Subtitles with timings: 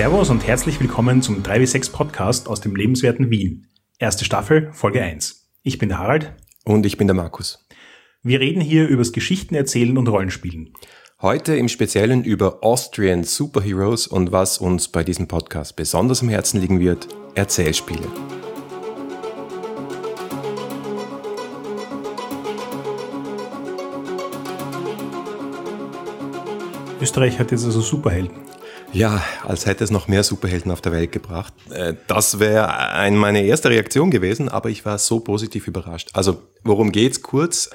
[0.00, 3.66] Servus und herzlich willkommen zum 3W6 Podcast aus dem lebenswerten Wien.
[3.98, 5.50] Erste Staffel, Folge 1.
[5.62, 6.32] Ich bin der Harald.
[6.64, 7.68] Und ich bin der Markus.
[8.22, 10.72] Wir reden hier übers Geschichten erzählen und Rollenspielen.
[11.20, 16.62] Heute im Speziellen über Austrian Superheroes und was uns bei diesem Podcast besonders am Herzen
[16.62, 18.08] liegen wird, Erzählspiele.
[27.02, 28.59] Österreich hat jetzt also Superhelden.
[28.92, 31.54] Ja, als hätte es noch mehr Superhelden auf der Welt gebracht.
[31.70, 36.10] Äh, das wäre ein, meine erste Reaktion gewesen, aber ich war so positiv überrascht.
[36.14, 37.70] Also, worum geht's kurz?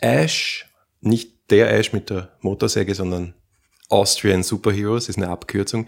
[0.00, 0.66] Ash,
[1.00, 3.34] nicht der Ash mit der Motorsäge, sondern
[3.88, 5.86] Austrian Superheroes ist eine Abkürzung.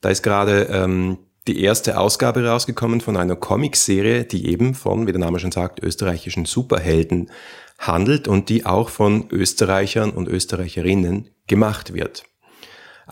[0.00, 5.12] Da ist gerade ähm, die erste Ausgabe rausgekommen von einer Comicserie, die eben von, wie
[5.12, 7.30] der Name schon sagt, österreichischen Superhelden
[7.78, 12.22] handelt und die auch von Österreichern und Österreicherinnen gemacht wird.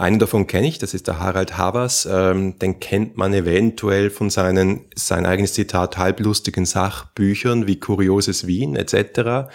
[0.00, 2.08] Einen davon kenne ich, das ist der Harald Havers.
[2.10, 8.76] Ähm, den kennt man eventuell von seinen, sein eigenes Zitat, halblustigen Sachbüchern wie Kurioses Wien
[8.76, 9.50] etc.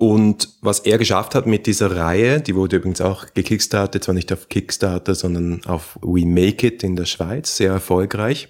[0.00, 4.32] Und was er geschafft hat mit dieser Reihe, die wurde übrigens auch gekickstartet, zwar nicht
[4.32, 8.48] auf Kickstarter, sondern auf We Make It in der Schweiz, sehr erfolgreich.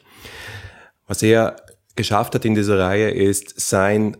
[1.06, 1.56] Was er
[1.96, 4.16] geschafft hat in dieser Reihe ist sein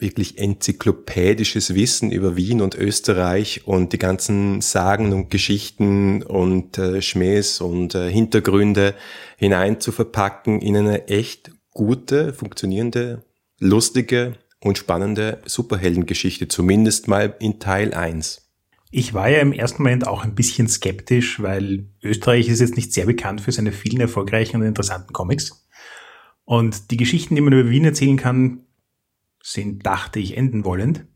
[0.00, 7.02] wirklich enzyklopädisches Wissen über Wien und Österreich und die ganzen Sagen und Geschichten und äh,
[7.02, 8.94] Schmähs und äh, Hintergründe
[9.36, 13.24] hinein zu verpacken in eine echt gute, funktionierende,
[13.58, 18.46] lustige und spannende Superheldengeschichte, zumindest mal in Teil 1.
[18.92, 22.92] Ich war ja im ersten Moment auch ein bisschen skeptisch, weil Österreich ist jetzt nicht
[22.92, 25.66] sehr bekannt für seine vielen erfolgreichen und interessanten Comics.
[26.44, 28.64] Und die Geschichten, die man über Wien erzählen kann,
[29.42, 31.06] sind, dachte ich, enden wollend.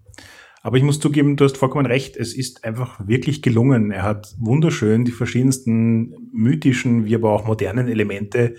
[0.62, 3.90] Aber ich muss zugeben, du hast vollkommen recht, es ist einfach wirklich gelungen.
[3.90, 8.54] Er hat wunderschön die verschiedensten mythischen, wie aber auch modernen Elemente,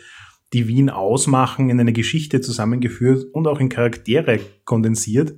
[0.53, 5.34] die Wien ausmachen, in eine Geschichte zusammengeführt und auch in Charaktere kondensiert,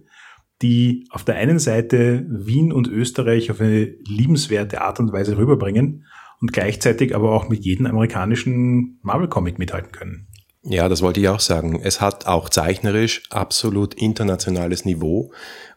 [0.62, 6.06] die auf der einen Seite Wien und Österreich auf eine liebenswerte Art und Weise rüberbringen
[6.42, 10.28] und gleichzeitig aber auch mit jedem amerikanischen Marvel-Comic mithalten können.
[10.70, 11.80] Ja, das wollte ich auch sagen.
[11.82, 15.32] Es hat auch zeichnerisch absolut internationales Niveau.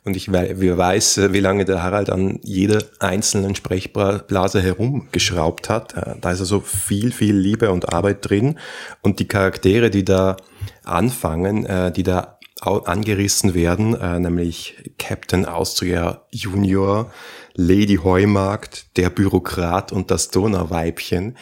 [0.05, 5.95] Und ich weiß, wie lange der Harald an jeder einzelnen Sprechblase herumgeschraubt hat.
[5.95, 8.59] Äh, da ist also viel, viel Liebe und Arbeit drin.
[9.01, 10.37] Und die Charaktere, die da
[10.83, 17.13] anfangen, äh, die da angerissen werden, äh, nämlich Captain Austria Junior,
[17.55, 21.37] Lady Heumarkt, der Bürokrat und das Donauweibchen,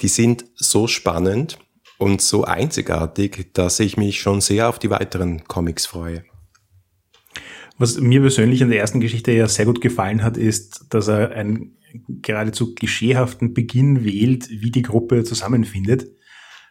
[0.00, 1.58] die sind so spannend
[1.98, 6.24] und so einzigartig, dass ich mich schon sehr auf die weiteren Comics freue.
[7.76, 11.32] Was mir persönlich an der ersten Geschichte ja sehr gut gefallen hat, ist, dass er
[11.32, 11.76] einen
[12.08, 16.10] geradezu klischeehaften Beginn wählt, wie die Gruppe zusammenfindet.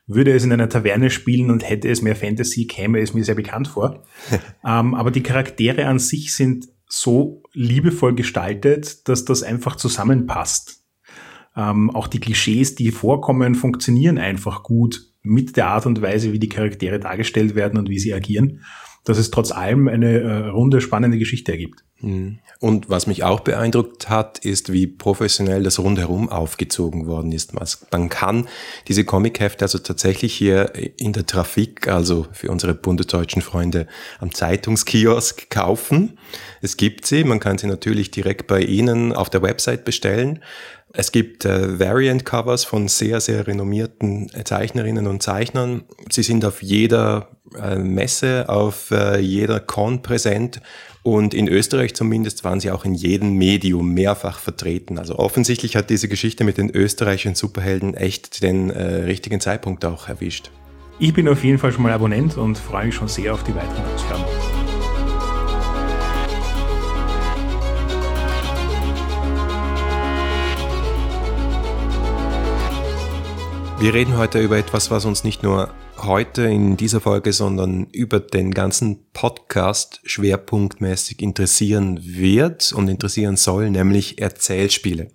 [0.06, 3.36] Würde es in einer Taverne spielen und hätte es mehr Fantasy, käme es mir sehr
[3.36, 4.04] bekannt vor.
[4.66, 10.86] ähm, aber die Charaktere an sich sind so liebevoll gestaltet, dass das einfach zusammenpasst.
[11.56, 16.40] Ähm, auch die Klischees, die vorkommen, funktionieren einfach gut mit der Art und Weise, wie
[16.40, 18.62] die Charaktere dargestellt werden und wie sie agieren,
[19.04, 21.84] dass es trotz allem eine äh, runde, spannende Geschichte ergibt.
[22.02, 22.40] Mhm.
[22.60, 27.54] Und was mich auch beeindruckt hat, ist, wie professionell das rundherum aufgezogen worden ist.
[27.92, 28.48] Man kann
[28.88, 33.88] diese Comichefte also tatsächlich hier in der Trafik, also für unsere bundesdeutschen Freunde
[34.20, 36.18] am Zeitungskiosk kaufen.
[36.62, 40.40] Es gibt sie, man kann sie natürlich direkt bei Ihnen auf der Website bestellen.
[41.00, 45.84] Es gibt äh, Variant-Covers von sehr, sehr renommierten Zeichnerinnen und Zeichnern.
[46.10, 50.60] Sie sind auf jeder äh, Messe, auf äh, jeder Con präsent
[51.04, 54.98] und in Österreich zumindest waren sie auch in jedem Medium mehrfach vertreten.
[54.98, 60.10] Also offensichtlich hat diese Geschichte mit den österreichischen Superhelden echt den äh, richtigen Zeitpunkt auch
[60.10, 60.50] erwischt.
[60.98, 63.54] Ich bin auf jeden Fall schon mal Abonnent und freue mich schon sehr auf die
[63.54, 64.24] weiteren Ausgaben.
[73.80, 78.20] Wir reden heute über etwas, was uns nicht nur heute in dieser Folge, sondern über
[78.20, 85.12] den ganzen Podcast schwerpunktmäßig interessieren wird und interessieren soll, nämlich Erzählspiele.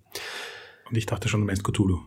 [0.89, 2.03] Und ich dachte schon, du meinst Cthulhu.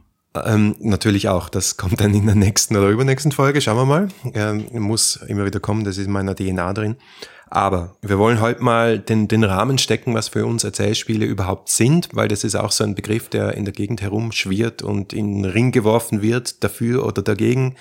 [0.46, 1.50] Ähm, natürlich auch.
[1.50, 3.60] Das kommt dann in der nächsten oder übernächsten Folge.
[3.60, 4.08] Schauen wir mal.
[4.34, 5.84] Ähm, muss immer wieder kommen.
[5.84, 6.96] Das ist in meiner DNA drin.
[7.56, 12.10] Aber wir wollen heute mal den, den Rahmen stecken, was für uns Erzählspiele überhaupt sind,
[12.12, 15.46] weil das ist auch so ein Begriff, der in der Gegend herumschwirrt und in den
[15.50, 17.76] Ring geworfen wird, dafür oder dagegen.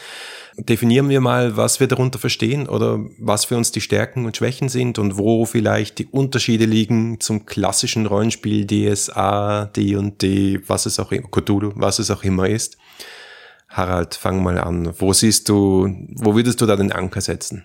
[0.57, 4.69] Definieren wir mal, was wir darunter verstehen oder was für uns die Stärken und Schwächen
[4.69, 11.11] sind und wo vielleicht die Unterschiede liegen zum klassischen Rollenspiel DSA, D&D, was es auch
[11.11, 12.79] immer, Cthulhu, was es auch immer ist.
[13.69, 14.95] Harald, fang mal an.
[14.99, 17.65] Wo siehst du, wo würdest du da den Anker setzen?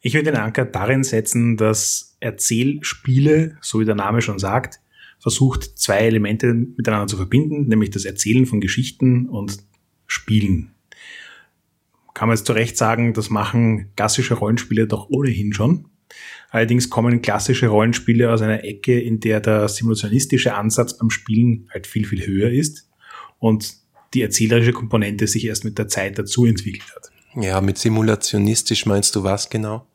[0.00, 4.80] Ich würde den Anker darin setzen, dass Erzählspiele, so wie der Name schon sagt,
[5.18, 9.58] versucht, zwei Elemente miteinander zu verbinden, nämlich das Erzählen von Geschichten und
[10.06, 10.74] Spielen.
[12.14, 15.86] Kann man jetzt zu Recht sagen, das machen klassische Rollenspiele doch ohnehin schon.
[16.50, 21.86] Allerdings kommen klassische Rollenspiele aus einer Ecke, in der der simulationistische Ansatz beim Spielen halt
[21.86, 22.90] viel, viel höher ist
[23.38, 23.74] und
[24.14, 27.10] die erzählerische Komponente sich erst mit der Zeit dazu entwickelt hat.
[27.36, 29.86] Ja, mit simulationistisch meinst du was genau?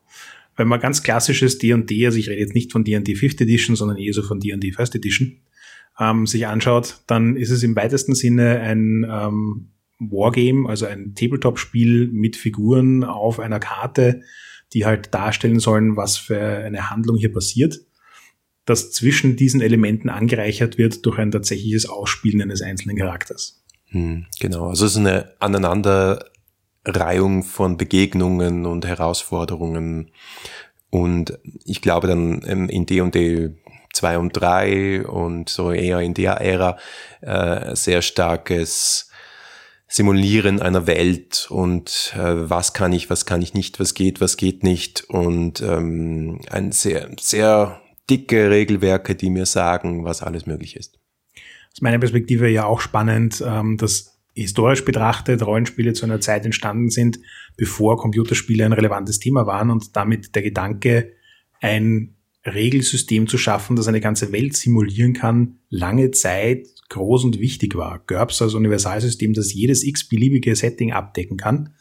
[0.56, 3.98] Wenn man ganz klassisches D&D, also ich rede jetzt nicht von D&D 5th Edition, sondern
[3.98, 5.38] eher so von D&D First Edition,
[5.98, 9.68] ähm, sich anschaut, dann ist es im weitesten Sinne ein ähm,
[9.98, 14.22] Wargame, also ein Tabletop-Spiel mit Figuren auf einer Karte,
[14.72, 17.80] die halt darstellen sollen, was für eine Handlung hier passiert,
[18.64, 23.62] das zwischen diesen Elementen angereichert wird durch ein tatsächliches Ausspielen eines einzelnen Charakters.
[23.86, 25.32] Hm, genau, also es ist eine
[26.86, 30.10] Aneinanderreihung von Begegnungen und Herausforderungen.
[30.90, 33.50] Und ich glaube dann in D&D
[33.92, 36.78] 2 und 3 und so eher in der Ära
[37.20, 39.10] äh, sehr starkes
[39.88, 44.36] Simulieren einer Welt und äh, was kann ich, was kann ich nicht, was geht, was
[44.36, 47.80] geht nicht und ähm, ein sehr, sehr
[48.10, 50.98] dicke Regelwerke, die mir sagen, was alles möglich ist
[51.76, 56.90] aus meiner Perspektive ja auch spannend, ähm, dass historisch betrachtet Rollenspiele zu einer Zeit entstanden
[56.90, 57.18] sind,
[57.56, 61.12] bevor Computerspiele ein relevantes Thema waren und damit der Gedanke,
[61.60, 67.74] ein Regelsystem zu schaffen, das eine ganze Welt simulieren kann, lange Zeit groß und wichtig
[67.76, 68.04] war.
[68.06, 71.74] GURPS als Universalsystem, das jedes x-beliebige Setting abdecken kann,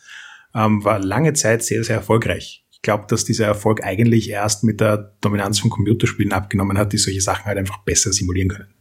[0.55, 2.65] ähm, war lange Zeit sehr, sehr erfolgreich.
[2.71, 6.97] Ich glaube, dass dieser Erfolg eigentlich erst mit der Dominanz von Computerspielen abgenommen hat, die
[6.97, 8.73] solche Sachen halt einfach besser simulieren können.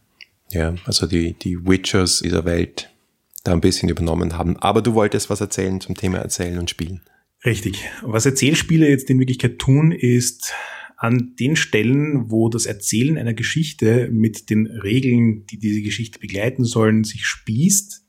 [0.51, 2.94] Ja, also die, die Witchers dieser Welt
[3.45, 4.57] da ein bisschen übernommen haben.
[4.57, 7.01] Aber du wolltest was erzählen zum Thema Erzählen und Spielen.
[7.45, 7.85] Richtig.
[8.01, 10.53] Was Erzählspiele jetzt in Wirklichkeit tun, ist
[10.97, 16.63] an den Stellen, wo das Erzählen einer Geschichte mit den Regeln, die diese Geschichte begleiten
[16.63, 18.04] sollen, sich spießt,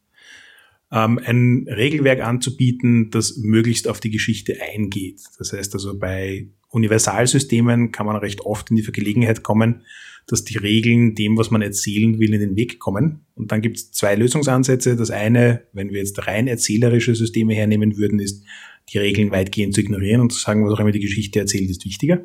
[0.92, 5.20] ähm, ein Regelwerk anzubieten, das möglichst auf die Geschichte eingeht.
[5.38, 9.82] Das heißt also bei Universalsystemen kann man recht oft in die Vergelegenheit kommen,
[10.26, 13.26] dass die Regeln dem, was man erzählen will, in den Weg kommen.
[13.34, 14.96] Und dann gibt es zwei Lösungsansätze.
[14.96, 18.44] Das eine, wenn wir jetzt rein erzählerische Systeme hernehmen würden, ist,
[18.92, 21.84] die Regeln weitgehend zu ignorieren und zu sagen, was auch immer die Geschichte erzählt, ist
[21.84, 22.24] wichtiger.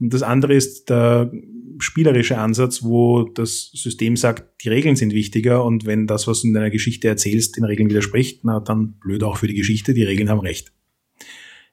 [0.00, 1.30] Und das andere ist der
[1.78, 6.48] spielerische Ansatz, wo das System sagt, die Regeln sind wichtiger und wenn das, was du
[6.48, 10.04] in deiner Geschichte erzählst, den Regeln widerspricht, na dann blöd auch für die Geschichte, die
[10.04, 10.72] Regeln haben recht.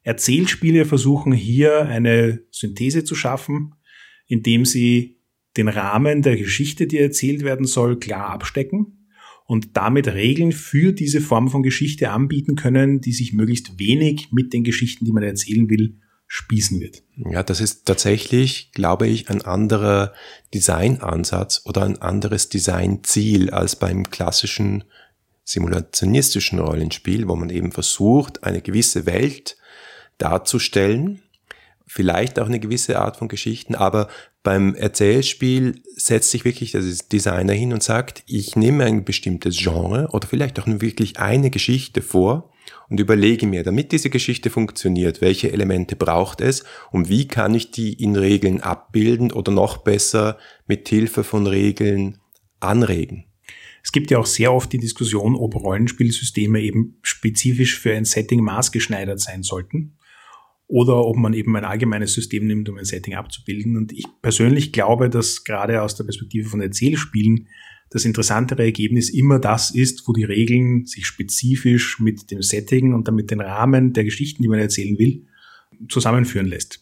[0.04, 3.76] Erzählspiele versuchen hier eine Synthese zu schaffen,
[4.28, 5.18] indem sie
[5.58, 9.08] den Rahmen der Geschichte, die erzählt werden soll, klar abstecken
[9.46, 14.54] und damit Regeln für diese Form von Geschichte anbieten können, die sich möglichst wenig mit
[14.54, 15.98] den Geschichten, die man erzählen will,
[16.34, 17.04] spießen wird.
[17.18, 20.14] Ja, das ist tatsächlich, glaube ich, ein anderer
[20.54, 24.86] Designansatz oder ein anderes Designziel als beim klassischen
[25.44, 29.58] simulationistischen Rollenspiel, wo man eben versucht, eine gewisse Welt
[30.20, 31.22] darzustellen,
[31.86, 34.08] vielleicht auch eine gewisse Art von Geschichten, aber
[34.42, 40.08] beim Erzählspiel setzt sich wirklich der Designer hin und sagt, ich nehme ein bestimmtes Genre
[40.14, 42.54] oder vielleicht auch nur wirklich eine Geschichte vor
[42.92, 47.72] und überlege mir, damit diese Geschichte funktioniert, welche Elemente braucht es und wie kann ich
[47.72, 52.18] die in Regeln abbilden oder noch besser mit Hilfe von Regeln
[52.60, 53.24] anregen.
[53.82, 58.42] Es gibt ja auch sehr oft die Diskussion, ob Rollenspielsysteme eben spezifisch für ein Setting
[58.42, 59.98] maßgeschneidert sein sollten
[60.68, 63.78] oder ob man eben ein allgemeines System nimmt, um ein Setting abzubilden.
[63.78, 67.48] Und ich persönlich glaube, dass gerade aus der Perspektive von Erzählspielen
[67.92, 73.08] das interessantere Ergebnis immer das ist, wo die Regeln sich spezifisch mit dem Setting und
[73.08, 75.28] damit den Rahmen der Geschichten, die man erzählen will,
[75.90, 76.80] zusammenführen lässt.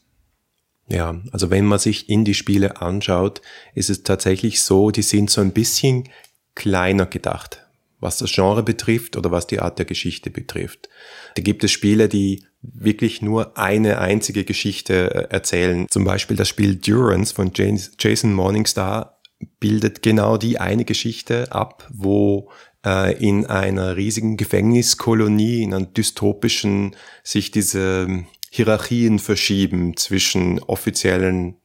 [0.87, 3.41] Ja, also wenn man sich in die Spiele anschaut,
[3.73, 6.09] ist es tatsächlich so, die sind so ein bisschen
[6.55, 7.65] kleiner gedacht,
[7.99, 10.89] was das Genre betrifft oder was die Art der Geschichte betrifft.
[11.35, 15.87] Da gibt es Spiele, die wirklich nur eine einzige Geschichte äh, erzählen.
[15.89, 19.18] Zum Beispiel das Spiel Durance von Jason Morningstar
[19.59, 22.51] bildet genau die eine Geschichte ab, wo
[22.85, 31.55] äh, in einer riesigen Gefängniskolonie, in einer dystopischen, sich diese Hierarchien verschieben zwischen offiziellen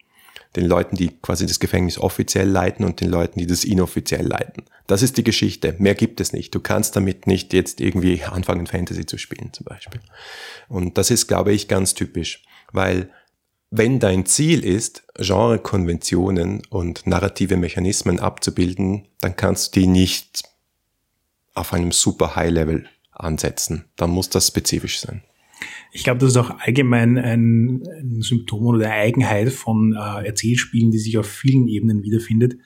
[0.56, 4.64] den Leuten, die quasi das Gefängnis offiziell leiten und den Leuten, die das inoffiziell leiten.
[4.86, 5.74] Das ist die Geschichte.
[5.78, 6.54] Mehr gibt es nicht.
[6.54, 10.00] Du kannst damit nicht jetzt irgendwie anfangen, Fantasy zu spielen, zum Beispiel.
[10.68, 13.10] Und das ist, glaube ich, ganz typisch, weil
[13.76, 20.44] wenn dein Ziel ist, Genrekonventionen und narrative Mechanismen abzubilden, dann kannst du die nicht
[21.54, 23.86] auf einem super High-Level ansetzen.
[23.96, 25.22] Dann muss das spezifisch sein.
[25.90, 30.92] Ich glaube, das ist auch allgemein ein, ein Symptom oder eine Eigenheit von äh, Erzählspielen,
[30.92, 32.56] die sich auf vielen Ebenen wiederfindet.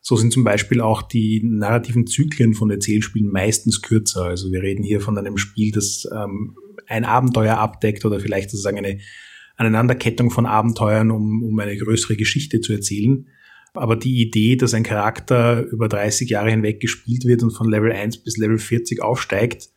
[0.00, 4.24] So sind zum Beispiel auch die narrativen Zyklen von Erzählspielen meistens kürzer.
[4.24, 6.56] Also wir reden hier von einem Spiel, das ähm,
[6.88, 8.98] ein Abenteuer abdeckt oder vielleicht sozusagen eine
[9.56, 13.26] Aneinanderkettung von Abenteuern, um, um eine größere Geschichte zu erzählen.
[13.74, 17.92] Aber die Idee, dass ein Charakter über 30 Jahre hinweg gespielt wird und von Level
[17.92, 19.68] 1 bis Level 40 aufsteigt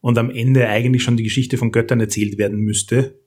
[0.00, 3.18] und am Ende eigentlich schon die Geschichte von Göttern erzählt werden müsste,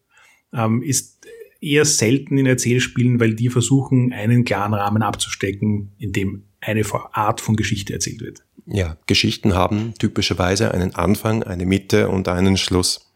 [0.54, 1.28] ähm, ist
[1.62, 7.42] eher selten in Erzählspielen, weil die versuchen, einen klaren Rahmen abzustecken, in dem eine Art
[7.42, 8.44] von Geschichte erzählt wird.
[8.66, 13.12] Ja, Geschichten haben typischerweise einen Anfang, eine Mitte und einen Schluss.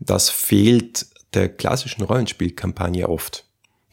[0.00, 3.44] Das fehlt der klassischen Rollenspielkampagne oft.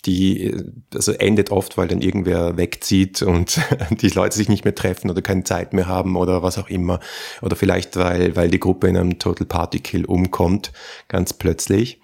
[0.05, 0.55] Die
[0.93, 3.59] also endet oft, weil dann irgendwer wegzieht und
[4.01, 6.99] die Leute sich nicht mehr treffen oder keine Zeit mehr haben oder was auch immer.
[7.41, 10.71] Oder vielleicht, weil, weil die Gruppe in einem Total Party Kill umkommt,
[11.07, 11.99] ganz plötzlich.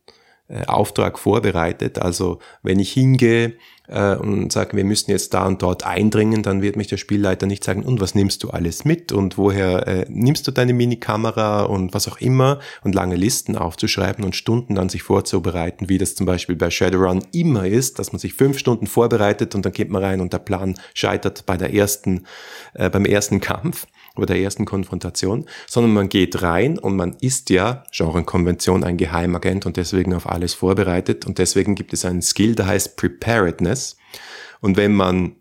[0.47, 1.99] äh, Auftrag vorbereitet.
[1.99, 3.55] Also wenn ich hingehe
[3.87, 7.45] äh, und sage, wir müssen jetzt da und dort eindringen, dann wird mich der Spielleiter
[7.45, 11.63] nicht sagen, und was nimmst du alles mit und woher äh, nimmst du deine Minikamera
[11.63, 16.15] und was auch immer und lange Listen aufzuschreiben und Stunden dann sich vorzubereiten, wie das
[16.15, 19.89] zum Beispiel bei Shadowrun immer ist, dass man sich fünf Stunden vorbereitet und dann geht
[19.89, 22.25] man rein und der Plan scheitert bei der ersten,
[22.73, 27.49] äh, beim ersten Kampf oder der ersten Konfrontation, sondern man geht rein und man ist
[27.49, 32.55] ja, Genrekonvention, ein Geheimagent und deswegen auf alles vorbereitet und deswegen gibt es einen Skill,
[32.55, 33.72] der heißt Preparedness.
[34.61, 35.35] Und wenn man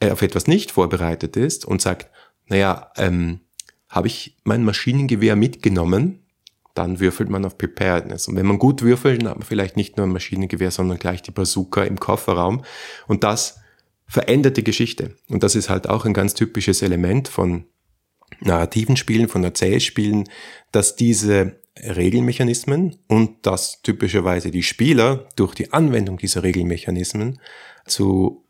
[0.00, 2.10] äh, auf etwas nicht vorbereitet ist und sagt,
[2.46, 3.40] naja, ähm,
[3.88, 6.20] habe ich mein Maschinengewehr mitgenommen,
[6.74, 8.28] dann würfelt man auf Preparedness.
[8.28, 11.22] Und wenn man gut würfelt, dann hat man vielleicht nicht nur ein Maschinengewehr, sondern gleich
[11.22, 12.62] die Bazooka im Kofferraum.
[13.08, 13.60] Und das
[14.06, 15.16] verändert die Geschichte.
[15.28, 17.64] Und das ist halt auch ein ganz typisches Element von
[18.40, 20.28] narrativen Spielen, von Erzählspielen,
[20.72, 27.40] dass diese Regelmechanismen und dass typischerweise die Spieler durch die Anwendung dieser Regelmechanismen
[27.86, 28.44] zu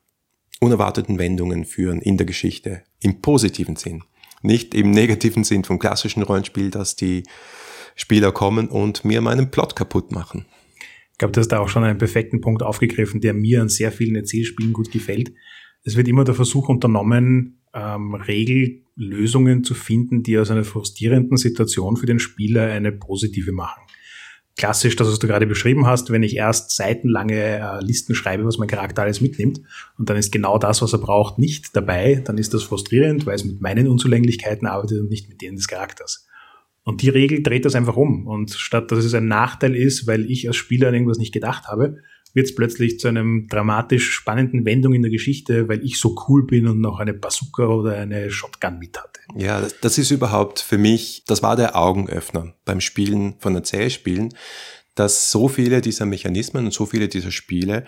[0.61, 4.03] unerwarteten Wendungen führen in der Geschichte, im positiven Sinn.
[4.43, 7.25] Nicht im negativen Sinn vom klassischen Rollenspiel, dass die
[7.95, 10.47] Spieler kommen und mir meinen Plot kaputt machen.
[11.13, 13.93] Ich glaube, du hast da auch schon einen perfekten Punkt aufgegriffen, der mir an sehr
[13.93, 15.33] vielen Erzählspielen gut gefällt.
[15.83, 21.97] Es wird immer der Versuch unternommen, ähm, Regellösungen zu finden, die aus einer frustrierenden Situation
[21.97, 23.83] für den Spieler eine positive machen.
[24.57, 28.59] Klassisch, das, was du gerade beschrieben hast, wenn ich erst seitenlange äh, Listen schreibe, was
[28.59, 29.61] mein Charakter alles mitnimmt,
[29.97, 33.37] und dann ist genau das, was er braucht, nicht dabei, dann ist das frustrierend, weil
[33.37, 36.27] es mit meinen Unzulänglichkeiten arbeitet und nicht mit denen des Charakters.
[36.83, 38.27] Und die Regel dreht das einfach um.
[38.27, 41.69] Und statt dass es ein Nachteil ist, weil ich als Spieler an irgendwas nicht gedacht
[41.69, 41.99] habe,
[42.35, 46.47] wird es plötzlich zu einem dramatisch spannenden Wendung in der Geschichte, weil ich so cool
[46.47, 49.21] bin und noch eine Bazooka oder eine Shotgun mit hatte.
[49.37, 54.35] Ja, das ist überhaupt für mich, das war der Augenöffner beim Spielen von Erzählspielen,
[54.95, 57.85] dass so viele dieser Mechanismen und so viele dieser Spiele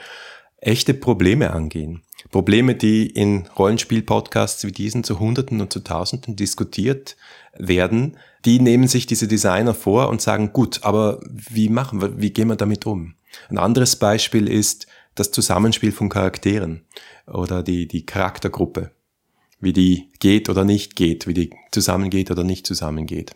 [0.58, 2.02] echte Probleme angehen.
[2.30, 7.16] Probleme, die in Rollenspiel-Podcasts wie diesen zu Hunderten und zu Tausenden diskutiert
[7.58, 12.30] werden, die nehmen sich diese Designer vor und sagen, gut, aber wie machen wir, wie
[12.30, 13.14] gehen wir damit um?
[13.48, 16.82] Ein anderes Beispiel ist das Zusammenspiel von Charakteren
[17.26, 18.92] oder die, die Charaktergruppe,
[19.60, 23.32] wie die geht oder nicht geht, wie die zusammengeht oder nicht zusammengeht.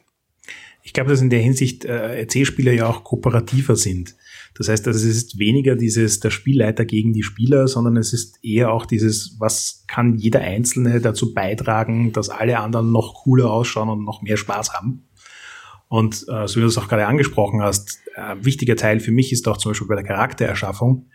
[0.82, 4.14] Ich glaube, dass in der Hinsicht äh, Erzählspieler ja auch kooperativer sind.
[4.54, 8.38] Das heißt, also es ist weniger dieses der Spielleiter gegen die Spieler, sondern es ist
[8.44, 13.88] eher auch dieses, was kann jeder Einzelne dazu beitragen, dass alle anderen noch cooler ausschauen
[13.88, 15.05] und noch mehr Spaß haben.
[15.88, 19.12] Und äh, so wie du es auch gerade angesprochen hast, ein äh, wichtiger Teil für
[19.12, 21.08] mich ist auch zum Beispiel bei der Charaktererschaffung,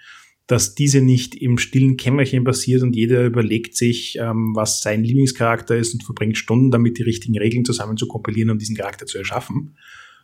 [0.48, 5.76] dass diese nicht im stillen Kämmerchen passiert und jeder überlegt sich, ähm, was sein Lieblingscharakter
[5.76, 9.18] ist und verbringt Stunden damit, die richtigen Regeln zusammen zu kompilieren, um diesen Charakter zu
[9.18, 9.78] erschaffen,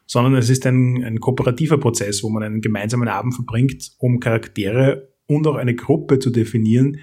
[0.06, 5.14] sondern es ist ein, ein kooperativer Prozess, wo man einen gemeinsamen Abend verbringt, um Charaktere
[5.28, 7.00] und auch eine Gruppe zu definieren,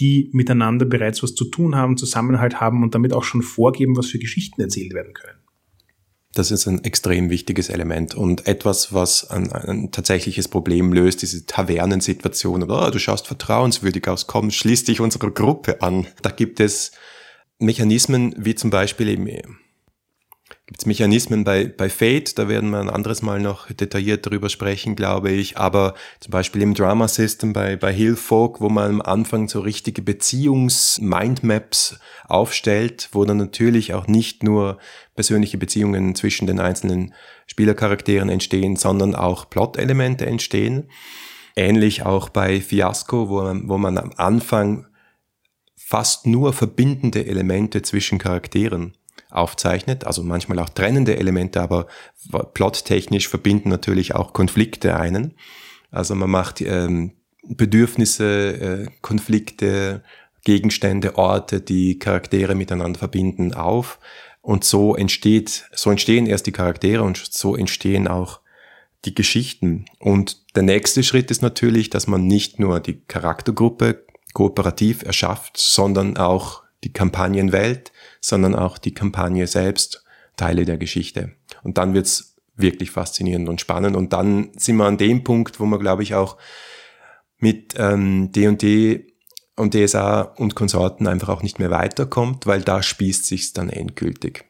[0.00, 4.06] die miteinander bereits was zu tun haben, Zusammenhalt haben und damit auch schon vorgeben, was
[4.06, 5.37] für Geschichten erzählt werden können.
[6.38, 11.46] Das ist ein extrem wichtiges Element und etwas, was ein, ein tatsächliches Problem löst, diese
[11.46, 12.70] Tavernensituation.
[12.70, 16.06] Oh, du schaust vertrauenswürdig aus, komm, schließ dich unserer Gruppe an.
[16.22, 16.92] Da gibt es
[17.58, 19.26] Mechanismen wie zum Beispiel eben
[20.68, 24.50] gibt es Mechanismen bei, bei Fate, da werden wir ein anderes Mal noch detailliert darüber
[24.50, 29.00] sprechen, glaube ich, aber zum Beispiel im Drama System bei, bei Hillfolk, wo man am
[29.00, 34.76] Anfang so richtige Beziehungs-Mindmaps aufstellt, wo dann natürlich auch nicht nur
[35.14, 37.14] persönliche Beziehungen zwischen den einzelnen
[37.46, 40.90] Spielercharakteren entstehen, sondern auch Plot-Elemente entstehen.
[41.56, 44.86] Ähnlich auch bei Fiasco, wo wo man am Anfang
[45.76, 48.97] fast nur verbindende Elemente zwischen Charakteren
[49.30, 51.86] aufzeichnet, also manchmal auch trennende Elemente, aber
[52.54, 55.34] plottechnisch verbinden natürlich auch Konflikte einen.
[55.90, 60.02] Also man macht ähm, Bedürfnisse, äh, Konflikte,
[60.44, 63.98] Gegenstände, Orte, die Charaktere miteinander verbinden, auf.
[64.40, 68.40] Und so entsteht, so entstehen erst die Charaktere und so entstehen auch
[69.04, 69.84] die Geschichten.
[69.98, 76.16] Und der nächste Schritt ist natürlich, dass man nicht nur die Charaktergruppe kooperativ erschafft, sondern
[76.16, 80.04] auch die Kampagnenwelt, sondern auch die Kampagne selbst
[80.36, 81.32] Teile der Geschichte.
[81.62, 83.96] Und dann wird's wirklich faszinierend und spannend.
[83.96, 86.36] Und dann sind wir an dem Punkt, wo man, glaube ich, auch
[87.38, 89.06] mit ähm, D&D
[89.56, 94.44] und DSA und Konsorten einfach auch nicht mehr weiterkommt, weil da spießt sich's dann endgültig.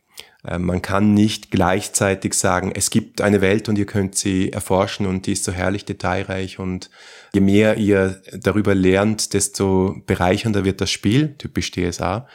[0.44, 5.06] Äh, man kann nicht gleichzeitig sagen, es gibt eine Welt und ihr könnt sie erforschen
[5.06, 6.90] und die ist so herrlich detailreich und
[7.32, 12.26] je mehr ihr darüber lernt, desto bereichernder wird das Spiel, typisch DSA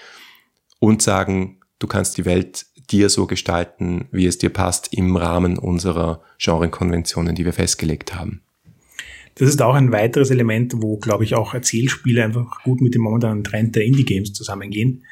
[0.83, 5.57] und sagen, du kannst die Welt dir so gestalten, wie es dir passt, im Rahmen
[5.57, 8.41] unserer Genrekonventionen, die wir festgelegt haben.
[9.35, 13.01] Das ist auch ein weiteres Element, wo, glaube ich, auch Erzählspiele einfach gut mit dem
[13.01, 15.05] momentanen Trend der Indie-Games zusammengehen.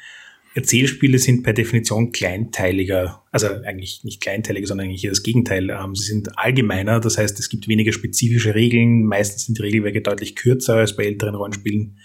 [0.54, 5.70] Erzählspiele sind per Definition kleinteiliger, also eigentlich nicht kleinteiliger, sondern eigentlich das Gegenteil.
[5.70, 9.04] Ähm, sie sind allgemeiner, das heißt, es gibt weniger spezifische Regeln.
[9.04, 11.96] Meistens sind die Regelwerke deutlich kürzer als bei älteren Rollenspielen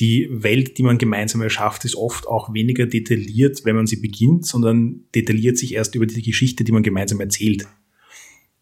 [0.00, 4.46] die Welt, die man gemeinsam erschafft, ist oft auch weniger detailliert, wenn man sie beginnt,
[4.46, 7.66] sondern detailliert sich erst über die Geschichte, die man gemeinsam erzählt.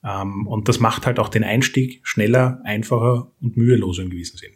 [0.05, 4.53] Ähm, und das macht halt auch den Einstieg schneller, einfacher und müheloser in gewissem Sinn.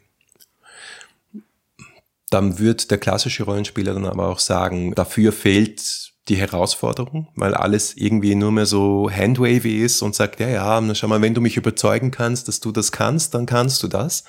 [2.29, 7.95] Dann wird der klassische Rollenspieler dann aber auch sagen, dafür fehlt die Herausforderung, weil alles
[7.95, 11.55] irgendwie nur mehr so handwavy ist und sagt, ja, ja, schau mal, wenn du mich
[11.55, 14.25] überzeugen kannst, dass du das kannst, dann kannst du das.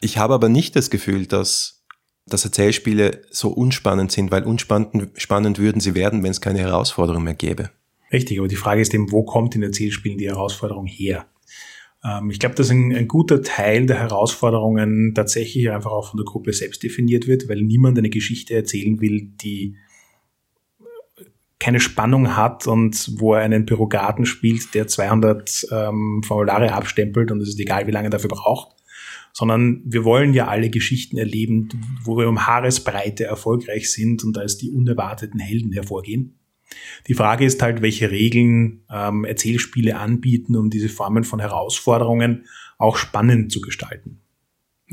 [0.00, 1.84] Ich habe aber nicht das Gefühl, dass,
[2.26, 7.24] dass Erzählspiele so unspannend sind, weil unspannend spannend würden sie werden, wenn es keine Herausforderung
[7.24, 7.70] mehr gäbe.
[8.12, 11.26] Richtig, aber die Frage ist eben, wo kommt in Erzählspielen die Herausforderung her?
[12.04, 16.24] Ähm, ich glaube, dass ein, ein, guter Teil der Herausforderungen tatsächlich einfach auch von der
[16.24, 19.76] Gruppe selbst definiert wird, weil niemand eine Geschichte erzählen will, die
[21.58, 27.40] keine Spannung hat und wo er einen Bürogaten spielt, der 200 ähm, Formulare abstempelt und
[27.40, 28.77] es ist egal, wie lange er dafür braucht,
[29.38, 31.68] sondern wir wollen ja alle Geschichten erleben,
[32.02, 36.40] wo wir um Haaresbreite erfolgreich sind und als die unerwarteten Helden hervorgehen.
[37.06, 42.46] Die Frage ist halt, welche Regeln ähm, Erzählspiele anbieten, um diese Formen von Herausforderungen
[42.78, 44.18] auch spannend zu gestalten.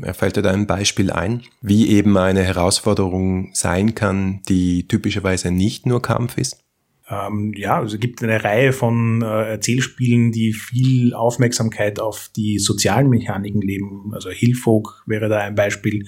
[0.00, 5.50] Er fällt dir da ein Beispiel ein, wie eben eine Herausforderung sein kann, die typischerweise
[5.50, 6.62] nicht nur Kampf ist?
[7.08, 12.58] Ähm, ja, also es gibt eine Reihe von äh, Erzählspielen, die viel Aufmerksamkeit auf die
[12.58, 14.12] sozialen Mechaniken leben.
[14.12, 16.04] Also Hillfolk wäre da ein Beispiel.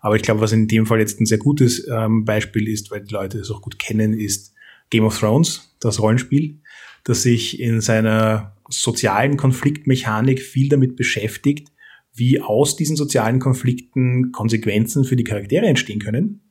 [0.00, 3.02] Aber ich glaube, was in dem Fall jetzt ein sehr gutes ähm, Beispiel ist, weil
[3.02, 4.52] die Leute es auch gut kennen, ist
[4.90, 6.58] Game of Thrones, das Rollenspiel,
[7.04, 11.68] das sich in seiner sozialen Konfliktmechanik viel damit beschäftigt,
[12.14, 16.42] wie aus diesen sozialen Konflikten Konsequenzen für die Charaktere entstehen können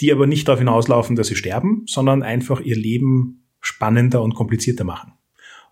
[0.00, 4.84] die aber nicht darauf hinauslaufen, dass sie sterben, sondern einfach ihr Leben spannender und komplizierter
[4.84, 5.12] machen.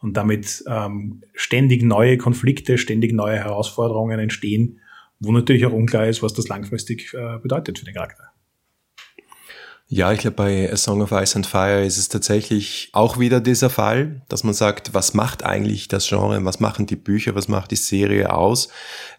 [0.01, 4.81] Und damit ähm, ständig neue Konflikte, ständig neue Herausforderungen entstehen,
[5.21, 8.25] wo natürlich auch unklar ist, was das langfristig äh, bedeutet für den Charakter.
[9.89, 13.41] Ja, ich glaube, bei A Song of Ice and Fire ist es tatsächlich auch wieder
[13.41, 17.47] dieser Fall, dass man sagt, was macht eigentlich das Genre, was machen die Bücher, was
[17.47, 18.69] macht die Serie aus?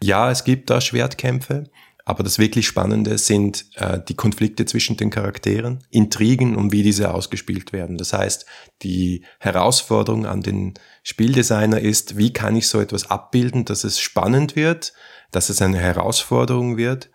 [0.02, 1.64] Ja, es gibt da Schwertkämpfe,
[2.08, 7.12] Aber das wirklich Spannende sind äh, die Konflikte zwischen den Charakteren, Intrigen und wie diese
[7.12, 7.98] ausgespielt werden.
[7.98, 8.46] Das heißt,
[8.80, 14.56] die Herausforderung an den Spieldesigner ist, wie kann ich so etwas abbilden, dass es spannend
[14.56, 14.94] wird,
[15.32, 17.10] dass es eine Herausforderung wird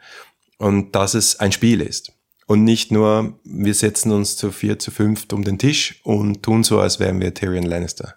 [0.59, 2.11] und dass es ein Spiel ist.
[2.45, 6.63] Und nicht nur, wir setzen uns zu vier, zu fünft um den Tisch und tun
[6.63, 8.13] so, als wären wir Tyrion Lannister.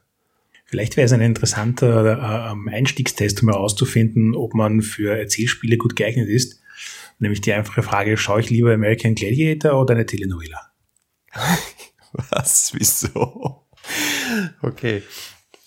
[0.67, 6.29] Vielleicht wäre es ein interessanter äh, Einstiegstest, um herauszufinden, ob man für Erzählspiele gut geeignet
[6.29, 6.61] ist.
[7.19, 10.73] Nämlich die einfache Frage, schaue ich lieber American Gladiator oder eine Telenovela?
[12.31, 12.73] Was?
[12.75, 13.67] Wieso?
[14.63, 15.03] Okay.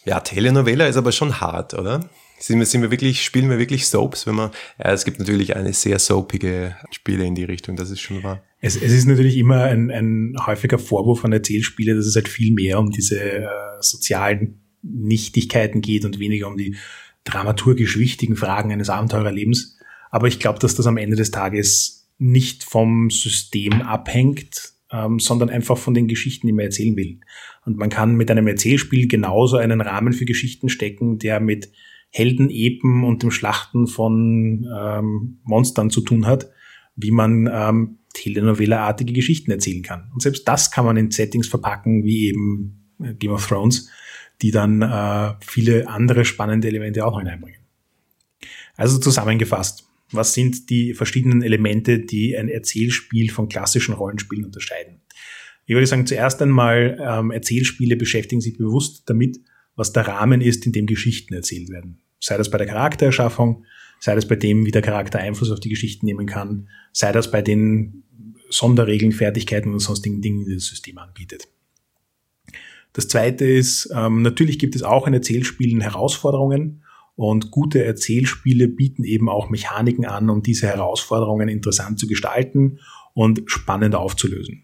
[0.06, 2.10] Ja, Telenovela ist aber schon hart, oder?
[2.40, 5.56] Sind wir, sind wir wirklich, spielen wir wirklich Soaps, wenn man, ja, es gibt natürlich
[5.58, 8.42] eine sehr soapige Spiele in die Richtung, das ist schon wahr.
[8.62, 12.54] Es, es ist natürlich immer ein, ein häufiger Vorwurf an Erzählspiele, dass es halt viel
[12.54, 13.48] mehr um diese äh,
[13.82, 16.78] sozialen Nichtigkeiten geht und weniger um die
[17.26, 19.78] dramaturgisch wichtigen Fragen eines Abenteurerlebens.
[20.10, 25.50] Aber ich glaube, dass das am Ende des Tages nicht vom System abhängt, ähm, sondern
[25.50, 27.20] einfach von den Geschichten, die man erzählen will.
[27.66, 31.72] Und man kann mit einem Erzählspiel genauso einen Rahmen für Geschichten stecken, der mit
[32.12, 36.50] Heldenepen und dem Schlachten von ähm, Monstern zu tun hat,
[36.96, 40.10] wie man ähm, Telenovela-artige Geschichten erzählen kann.
[40.14, 43.90] Und selbst das kann man in Settings verpacken, wie eben äh, Game of Thrones,
[44.42, 47.62] die dann äh, viele andere spannende Elemente auch hineinbringen.
[48.76, 55.02] Also zusammengefasst, was sind die verschiedenen Elemente, die ein Erzählspiel von klassischen Rollenspielen unterscheiden?
[55.66, 59.40] Ich würde sagen, zuerst einmal ähm, Erzählspiele beschäftigen sich bewusst damit,
[59.76, 62.00] was der Rahmen ist, in dem Geschichten erzählt werden.
[62.20, 63.66] Sei das bei der Charaktererschaffung,
[64.00, 67.30] sei das bei dem, wie der Charakter Einfluss auf die Geschichten nehmen kann, sei das
[67.30, 68.04] bei den
[68.50, 71.48] Sonderregeln, Fertigkeiten und sonstigen Dingen, die das System anbietet.
[72.94, 76.84] Das zweite ist, ähm, natürlich gibt es auch in Erzählspielen Herausforderungen
[77.20, 82.80] und gute Erzählspiele bieten eben auch Mechaniken an, um diese Herausforderungen interessant zu gestalten
[83.14, 84.64] und spannend aufzulösen.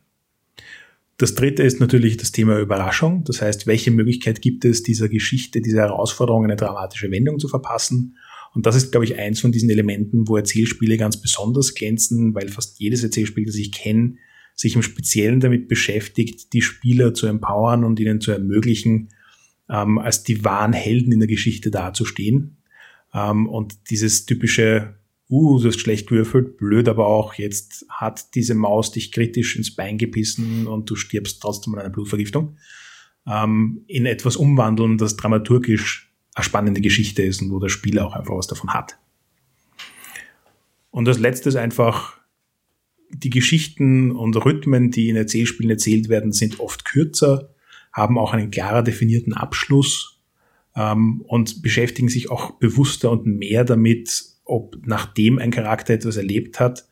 [1.17, 3.25] Das dritte ist natürlich das Thema Überraschung.
[3.25, 8.15] Das heißt, welche Möglichkeit gibt es, dieser Geschichte, dieser Herausforderung eine dramatische Wendung zu verpassen?
[8.53, 12.47] Und das ist, glaube ich, eins von diesen Elementen, wo Erzählspiele ganz besonders glänzen, weil
[12.47, 14.15] fast jedes Erzählspiel, das ich kenne,
[14.55, 19.09] sich im Speziellen damit beschäftigt, die Spieler zu empowern und ihnen zu ermöglichen,
[19.69, 22.57] ähm, als die wahren Helden in der Geschichte dazustehen.
[23.13, 24.95] Ähm, und dieses typische,
[25.29, 29.75] uh, du hast schlecht gewürfelt, blöd, aber auch jetzt hat diese Maus dich kritisch ins
[29.75, 32.57] Bein gebissen und du stirbst trotzdem an einer Blutvergiftung,
[33.27, 38.13] ähm, in etwas umwandeln, das dramaturgisch eine spannende Geschichte ist und wo der Spieler auch
[38.13, 38.97] einfach was davon hat.
[40.91, 42.19] Und als letztes einfach
[43.09, 47.54] die Geschichten und Rhythmen, die in Erzählspielen erzählt werden, sind oft kürzer
[47.95, 50.21] haben auch einen klarer definierten Abschluss
[50.75, 56.59] ähm, und beschäftigen sich auch bewusster und mehr damit, ob nachdem ein Charakter etwas erlebt
[56.59, 56.87] hat,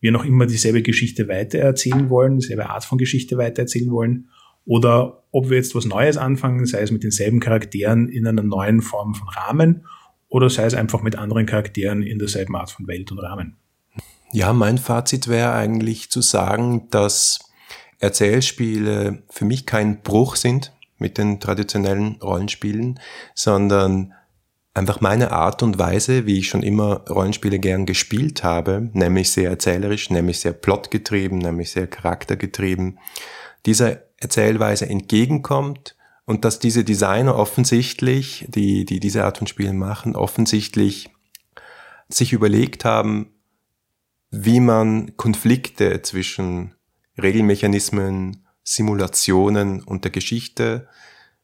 [0.00, 4.28] wir noch immer dieselbe Geschichte weitererzählen wollen, dieselbe Art von Geschichte weitererzählen wollen,
[4.64, 8.82] oder ob wir jetzt was Neues anfangen, sei es mit denselben Charakteren in einer neuen
[8.82, 9.86] Form von Rahmen,
[10.28, 13.56] oder sei es einfach mit anderen Charakteren in derselben Art von Welt und Rahmen.
[14.32, 17.47] Ja, mein Fazit wäre eigentlich zu sagen, dass
[17.98, 23.00] Erzählspiele für mich kein Bruch sind mit den traditionellen Rollenspielen,
[23.34, 24.14] sondern
[24.74, 29.50] einfach meine Art und Weise, wie ich schon immer Rollenspiele gern gespielt habe, nämlich sehr
[29.50, 32.98] erzählerisch, nämlich sehr plotgetrieben, nämlich sehr charaktergetrieben,
[33.66, 40.14] dieser Erzählweise entgegenkommt und dass diese Designer offensichtlich, die, die diese Art von Spielen machen,
[40.14, 41.10] offensichtlich
[42.08, 43.32] sich überlegt haben,
[44.30, 46.74] wie man Konflikte zwischen
[47.20, 50.88] Regelmechanismen, Simulationen und der Geschichte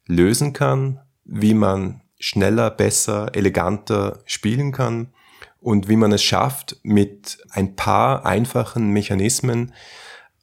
[0.07, 5.13] lösen kann, wie man schneller, besser, eleganter spielen kann
[5.61, 9.73] und wie man es schafft, mit ein paar einfachen Mechanismen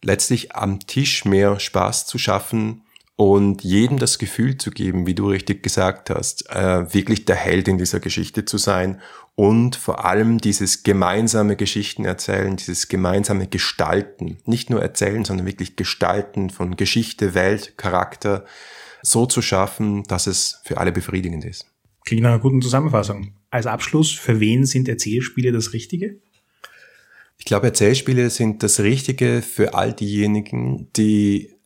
[0.03, 2.83] letztlich am Tisch mehr Spaß zu schaffen
[3.21, 7.67] und jedem das Gefühl zu geben, wie du richtig gesagt hast, äh, wirklich der Held
[7.67, 8.99] in dieser Geschichte zu sein
[9.35, 15.75] und vor allem dieses gemeinsame Geschichten erzählen, dieses gemeinsame Gestalten, nicht nur erzählen, sondern wirklich
[15.75, 18.43] Gestalten von Geschichte, Welt, Charakter,
[19.03, 21.67] so zu schaffen, dass es für alle befriedigend ist.
[22.05, 23.35] Klingt nach einer guten Zusammenfassung.
[23.51, 26.17] Als Abschluss, für wen sind Erzählspiele das Richtige?
[27.37, 31.60] Ich glaube, Erzählspiele sind das Richtige für all diejenigen, die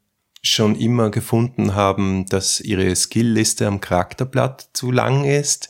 [0.46, 5.70] schon immer gefunden haben, dass ihre Skillliste am Charakterblatt zu lang ist,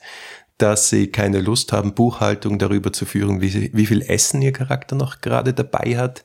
[0.57, 4.95] dass sie keine Lust haben, Buchhaltung darüber zu führen, wie, wie viel Essen ihr Charakter
[4.95, 6.23] noch gerade dabei hat,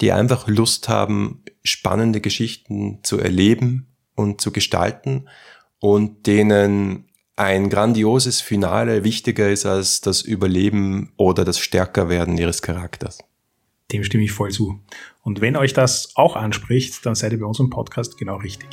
[0.00, 5.28] die einfach Lust haben, spannende Geschichten zu erleben und zu gestalten
[5.80, 7.04] und denen
[7.36, 13.18] ein grandioses Finale wichtiger ist als das Überleben oder das Stärkerwerden ihres Charakters.
[13.92, 14.80] Dem stimme ich voll zu.
[15.28, 18.70] Und wenn euch das auch anspricht, dann seid ihr bei unserem Podcast genau richtig.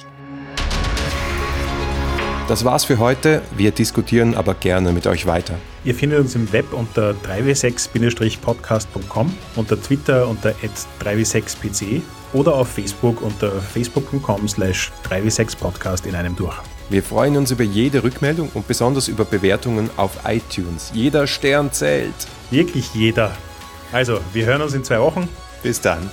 [2.48, 3.42] Das war's für heute.
[3.58, 5.56] Wir diskutieren aber gerne mit euch weiter.
[5.84, 10.56] Ihr findet uns im Web unter 3w6-podcast.com, unter Twitter unter
[11.04, 16.56] 3w6pc oder auf Facebook unter facebook.com slash 3w6podcast in einem durch.
[16.90, 20.90] Wir freuen uns über jede Rückmeldung und besonders über Bewertungen auf iTunes.
[20.94, 22.16] Jeder Stern zählt.
[22.50, 23.36] Wirklich jeder.
[23.92, 25.28] Also, wir hören uns in zwei Wochen.
[25.62, 26.10] Bis dann.